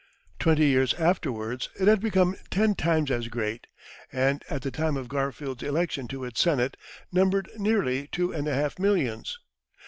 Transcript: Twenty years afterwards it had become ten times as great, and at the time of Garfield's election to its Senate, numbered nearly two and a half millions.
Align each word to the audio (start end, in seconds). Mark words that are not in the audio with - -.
Twenty 0.39 0.65
years 0.65 0.95
afterwards 0.95 1.69
it 1.79 1.87
had 1.87 1.99
become 1.99 2.35
ten 2.49 2.73
times 2.73 3.11
as 3.11 3.27
great, 3.27 3.67
and 4.11 4.43
at 4.49 4.63
the 4.63 4.71
time 4.71 4.97
of 4.97 5.07
Garfield's 5.07 5.61
election 5.61 6.07
to 6.07 6.23
its 6.23 6.41
Senate, 6.41 6.75
numbered 7.11 7.51
nearly 7.59 8.07
two 8.07 8.31
and 8.33 8.47
a 8.47 8.53
half 8.55 8.79
millions. 8.79 9.37